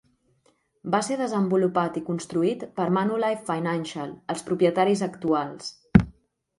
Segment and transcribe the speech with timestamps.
[0.95, 5.75] Va ser desenvolupat i construït per Manulife Financial, els propietaris actuals.